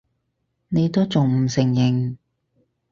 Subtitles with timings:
[0.69, 2.17] 你都仲唔承認！